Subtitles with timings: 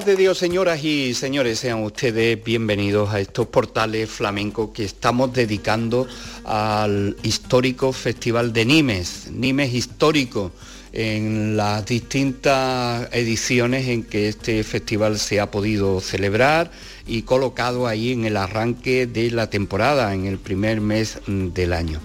[0.00, 5.30] Paz de Dios, señoras y señores, sean ustedes bienvenidos a estos portales flamencos que estamos
[5.34, 6.08] dedicando
[6.44, 10.52] al histórico Festival de Nimes, Nimes histórico,
[10.94, 16.70] en las distintas ediciones en que este festival se ha podido celebrar
[17.06, 22.00] y colocado ahí en el arranque de la temporada, en el primer mes del año.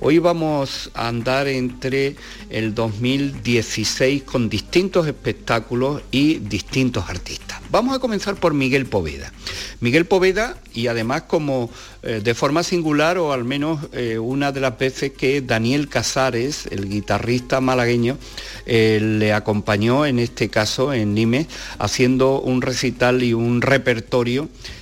[0.00, 2.16] Hoy vamos a andar entre
[2.50, 7.60] el 2016 con distintos espectáculos y distintos artistas.
[7.70, 9.32] Vamos a comenzar por Miguel Poveda.
[9.80, 11.70] Miguel Poveda, y además como
[12.02, 16.66] eh, de forma singular, o al menos eh, una de las veces que Daniel Casares,
[16.66, 18.18] el guitarrista malagueño,
[18.66, 21.46] eh, le acompañó en este caso en Nimes,
[21.78, 24.33] haciendo un recital y un repertorio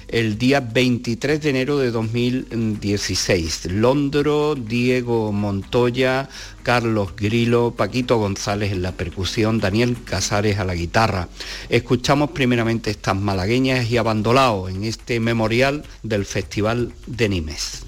[0.09, 3.67] el día 23 de enero de 2016.
[3.73, 6.29] Londro, Diego Montoya,
[6.63, 11.29] Carlos Grilo, Paquito González en la percusión, Daniel Casares a la guitarra.
[11.69, 17.87] Escuchamos primeramente estas malagueñas y abandolaos en este memorial del Festival de Nimes.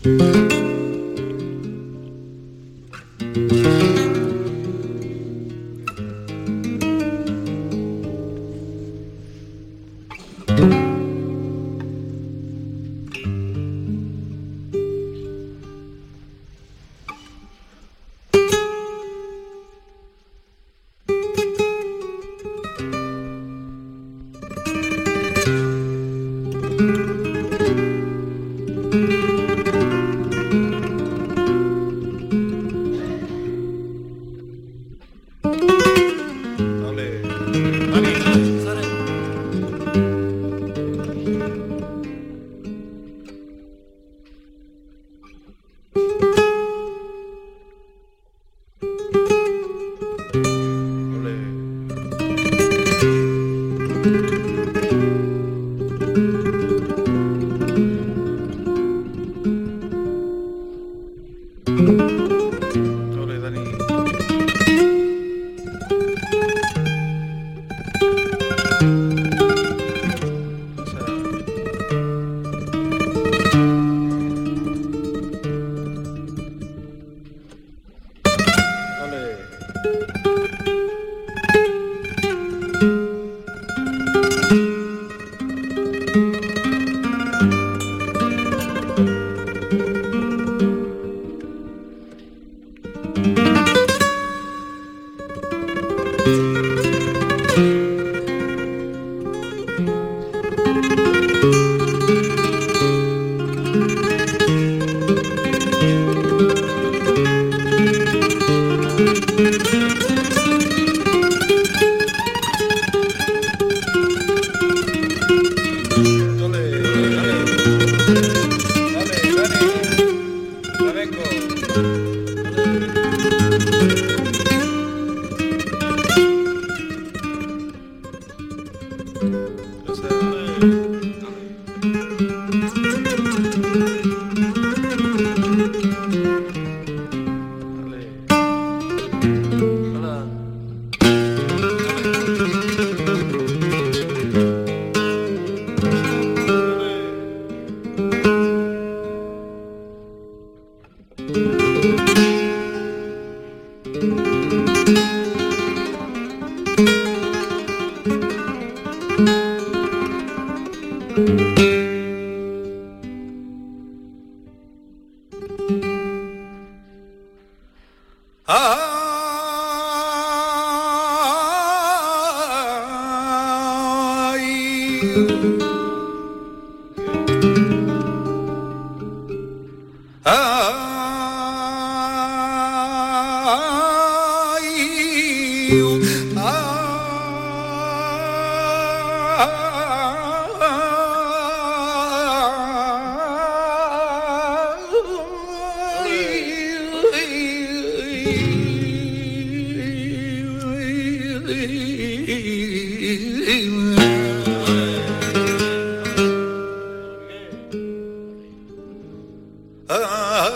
[209.89, 210.55] Va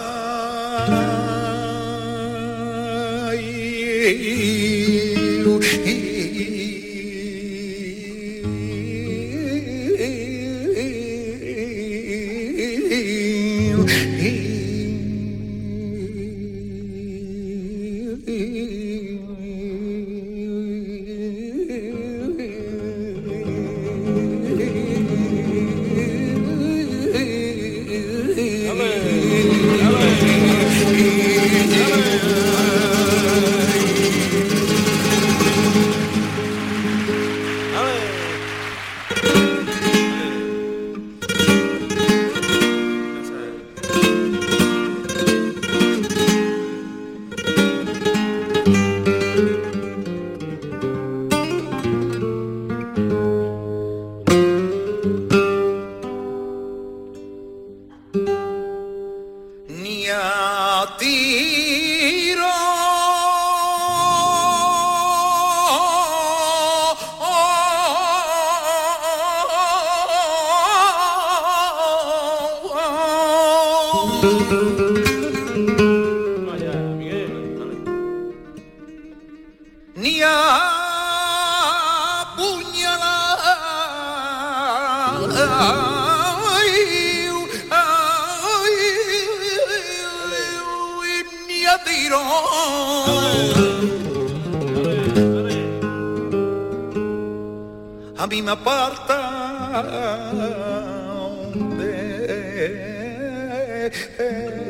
[103.90, 104.64] hey.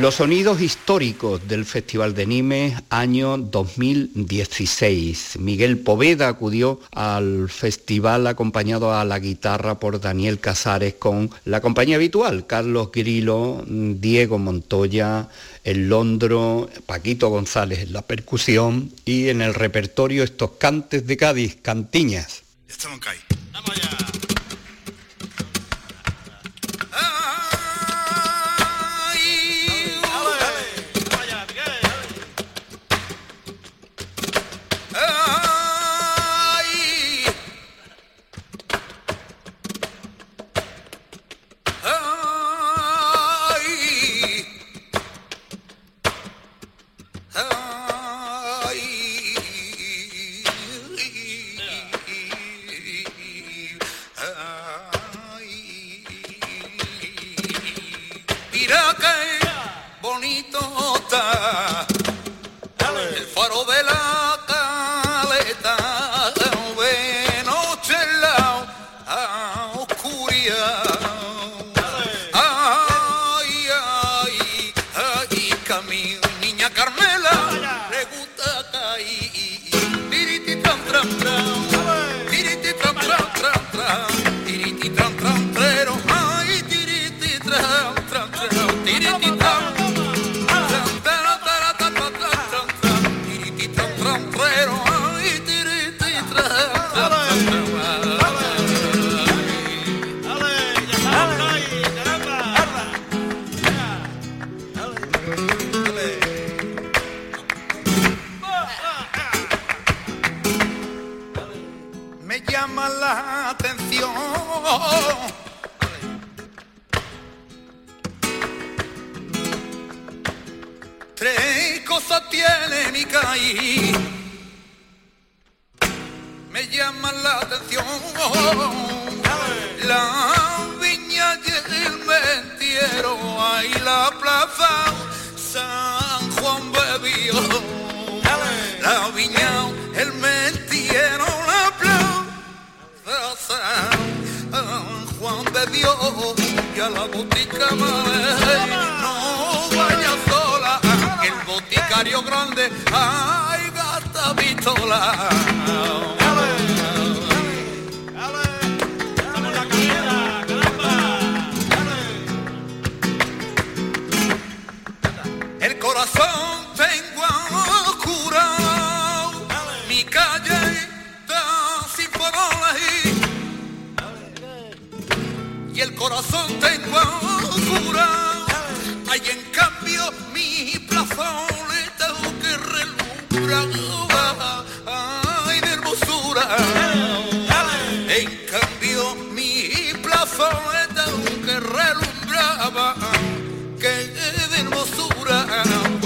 [0.00, 5.38] Los sonidos históricos del Festival de Nimes año 2016.
[5.38, 11.96] Miguel Poveda acudió al festival acompañado a la guitarra por Daniel Casares con la compañía
[11.96, 15.28] habitual, Carlos Grilo, Diego Montoya,
[15.64, 21.58] el Londro, Paquito González en la percusión y en el repertorio estos cantes de Cádiz,
[21.60, 22.42] cantiñas.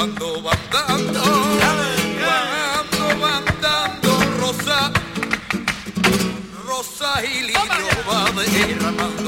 [0.05, 0.53] cuando va
[0.87, 1.23] andando,
[2.21, 4.93] cuando va andando, rosa,
[6.67, 9.24] rosa y lino va derramando.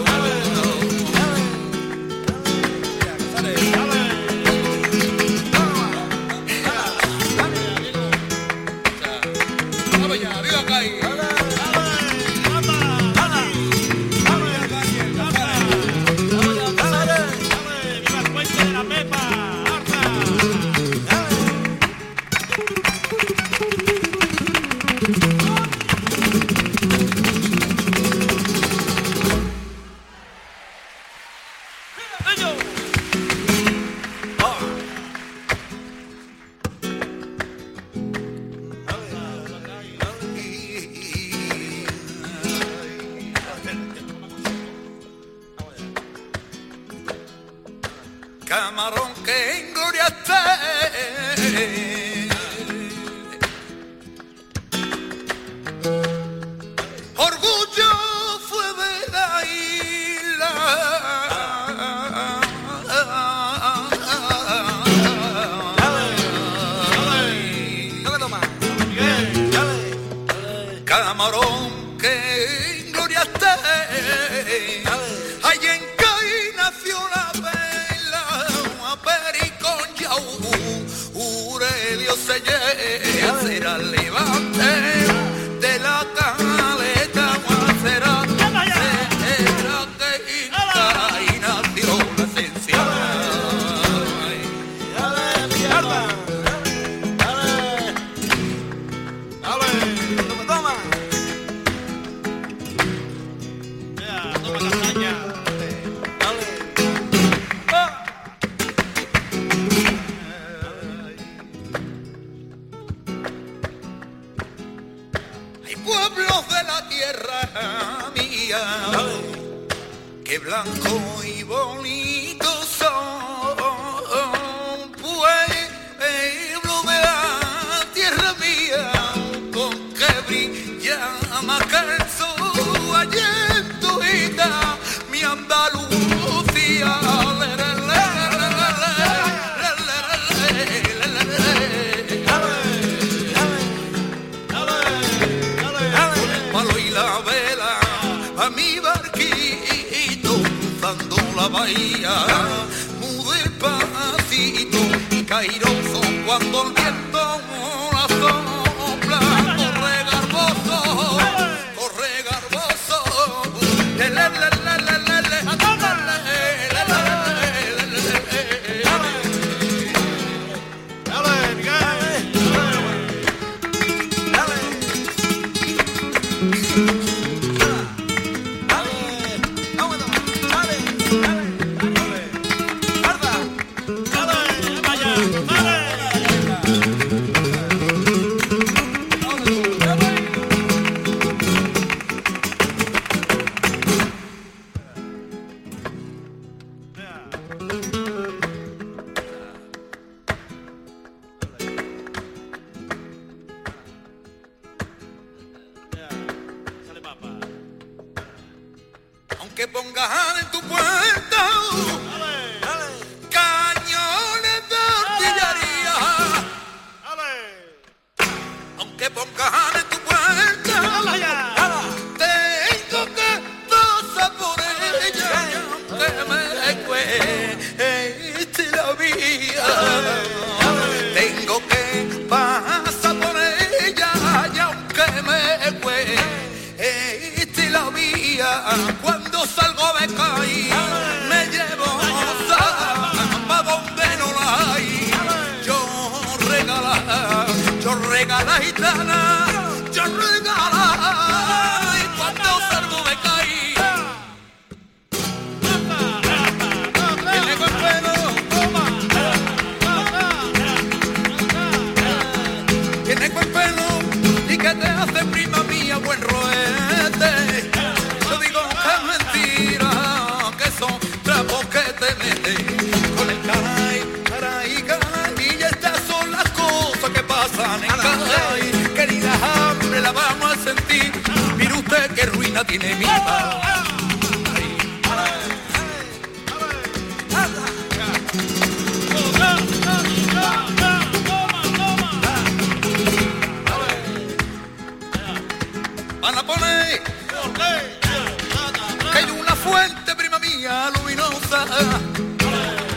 [301.47, 301.65] Luminosa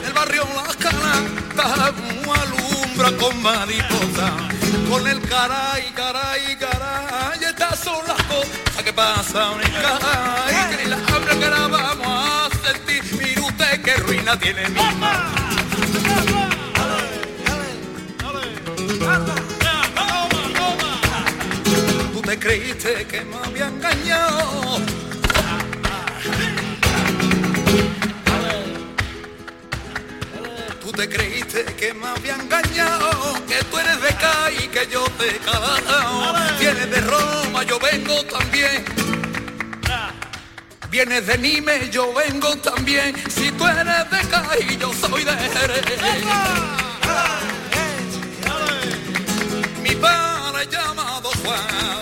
[0.01, 4.31] del barrio Las Calantas, alumbra con mariposa,
[4.89, 10.89] con el caray, caray, caray, estas son las cosas que pasan en caray, que ni
[10.89, 15.31] la hambre que la vamos a sentir, mire usted qué ruina tiene mi alma.
[22.13, 24.98] Tú te creíste que me había engañado.
[30.99, 33.09] Te creíste que me había engañado,
[33.47, 36.33] que tú eres de Cádiz y que yo te he calado.
[36.59, 38.83] Vienes de Roma, yo vengo también.
[40.89, 43.15] Vienes de Nime, yo vengo también.
[43.29, 46.01] Si tú eres de Cádiz, yo soy de Jerez.
[49.81, 51.98] Mi padre llamado Juan.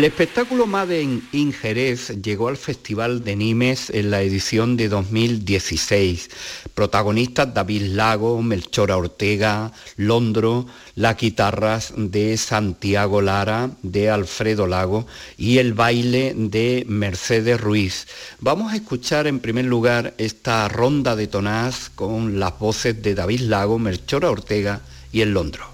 [0.00, 6.30] El espectáculo Made in Jerez llegó al Festival de Nimes en la edición de 2016.
[6.72, 15.58] Protagonistas David Lago, Melchora Ortega, Londro, las guitarras de Santiago Lara, de Alfredo Lago y
[15.58, 18.06] el baile de Mercedes Ruiz.
[18.38, 23.42] Vamos a escuchar en primer lugar esta ronda de tonás con las voces de David
[23.42, 24.80] Lago, Melchora Ortega
[25.12, 25.66] y el Londro.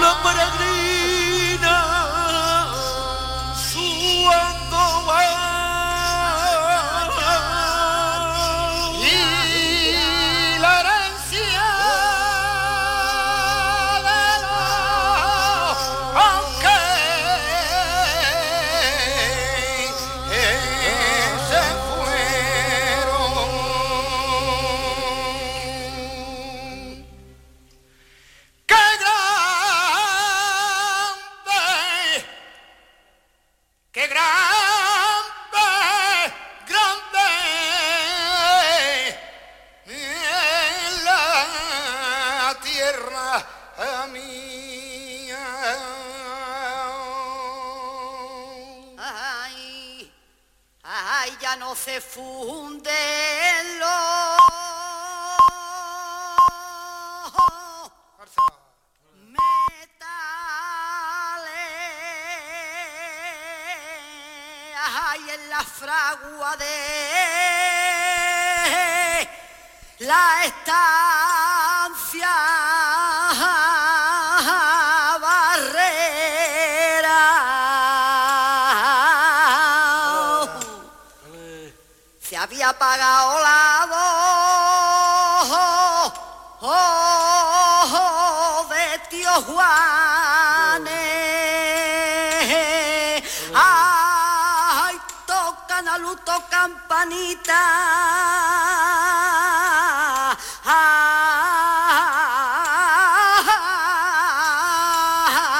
[0.00, 0.53] mula
[82.74, 86.12] apagado la voz oh,
[87.92, 90.88] oh, de tío Juan.
[93.54, 94.94] Ay,
[95.26, 97.62] tocan a luto campanita.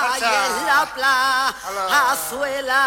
[0.04, 0.20] Ay,
[0.66, 0.86] la
[1.74, 2.82] plazuela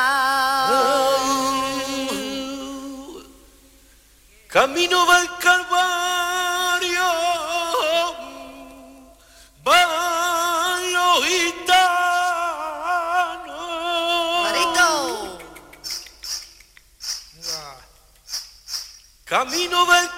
[4.57, 7.09] camino va el Calvario,
[9.63, 12.07] van los gitanos.
[14.41, 15.37] Marito.
[19.25, 20.16] Camino va el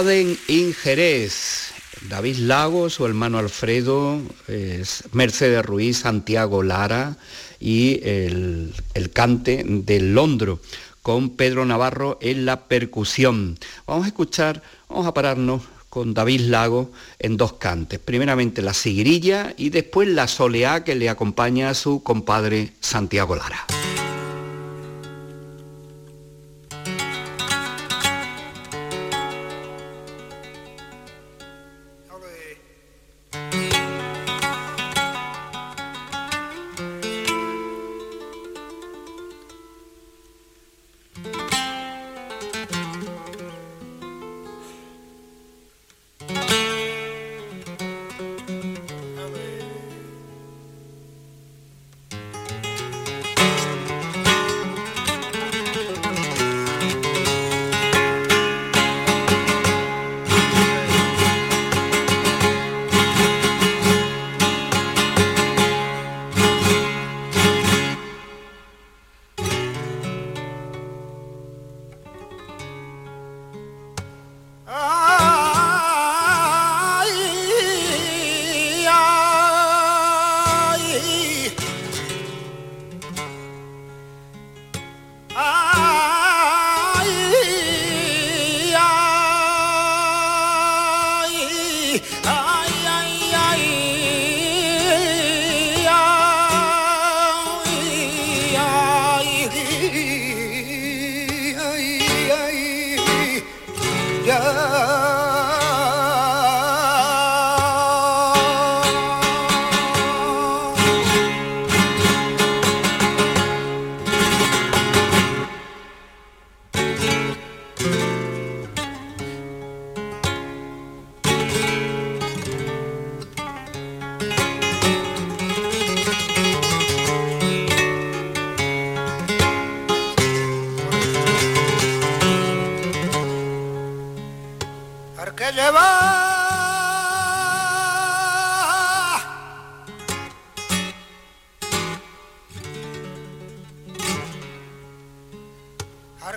[0.00, 1.72] Maden in Jerez,
[2.08, 7.18] David Lago, su hermano Alfredo, es Mercedes Ruiz, Santiago Lara
[7.60, 10.58] y el, el cante de Londro
[11.02, 13.58] con Pedro Navarro en la percusión.
[13.86, 17.98] Vamos a escuchar, vamos a pararnos con David Lago en dos cantes.
[17.98, 23.66] Primeramente la sigrilla y después la soleá que le acompaña a su compadre Santiago Lara.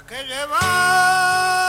[0.07, 1.62] que llevar.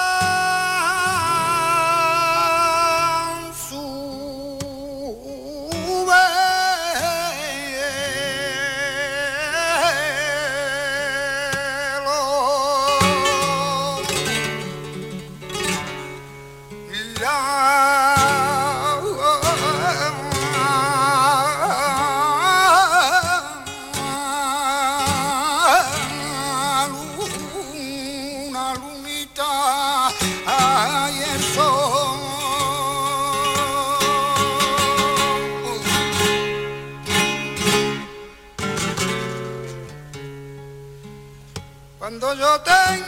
[42.65, 43.04] thing.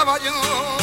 [0.00, 0.79] caballo.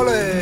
[0.00, 0.39] Ole.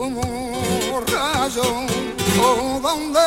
[0.00, 1.62] como un rayo
[2.42, 3.20] o donde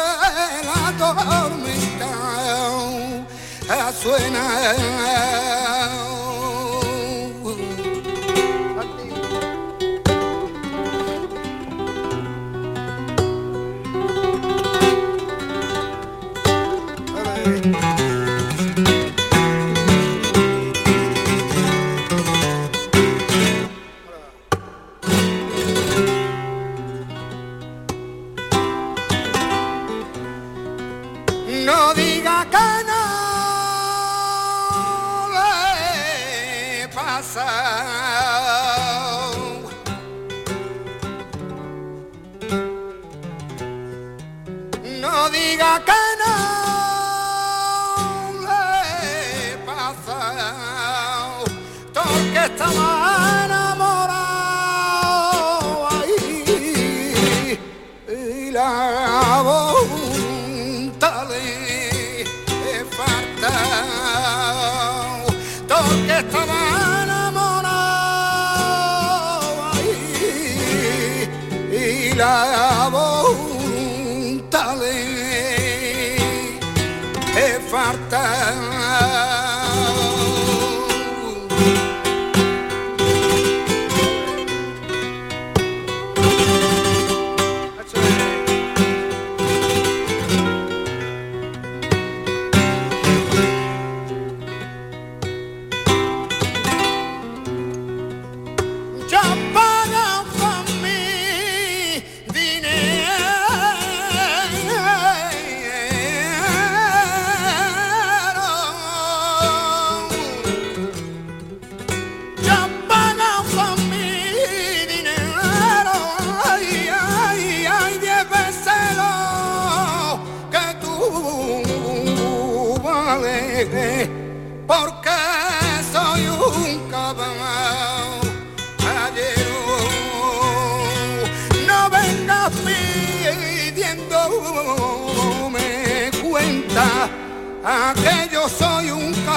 [0.66, 2.10] la tormenta
[3.70, 5.73] oh, suena.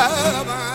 [0.09, 0.66] love.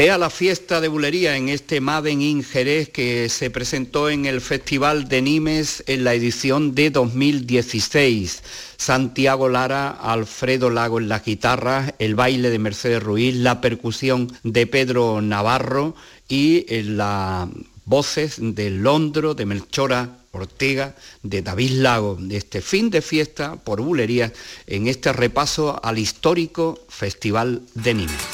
[0.00, 4.40] sea la fiesta de bulería en este Maven in Jerez que se presentó en el
[4.40, 8.42] Festival de Nimes en la edición de 2016.
[8.78, 14.66] Santiago Lara, Alfredo Lago en las guitarras, el baile de Mercedes Ruiz, la percusión de
[14.66, 15.94] Pedro Navarro
[16.30, 17.50] y eh, las
[17.84, 23.82] voces de Londro, de Melchora Ortega, de David Lago, de este fin de fiesta por
[23.82, 24.32] bulería
[24.66, 28.29] en este repaso al histórico Festival de Nimes.